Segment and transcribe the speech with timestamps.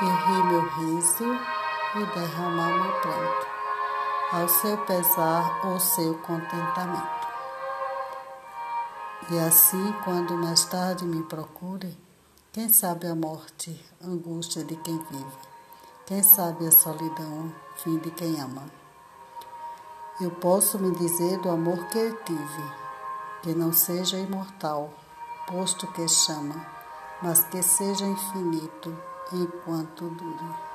[0.00, 1.24] e rir meu riso
[1.96, 3.46] e derramar meu pranto,
[4.32, 7.28] ao seu pesar ou seu contentamento.
[9.30, 11.98] E assim, quando mais tarde me procure,
[12.52, 15.38] quem sabe a morte, angústia de quem vive,
[16.06, 18.64] quem sabe a solidão, fim de quem ama.
[20.20, 22.72] Eu posso me dizer do amor que eu tive,
[23.42, 24.90] que não seja imortal,
[25.46, 26.64] posto que chama,
[27.20, 28.96] mas que seja infinito
[29.32, 30.67] enquanto dure.